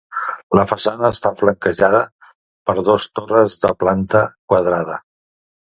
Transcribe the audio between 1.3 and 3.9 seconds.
flanquejada per dos torres de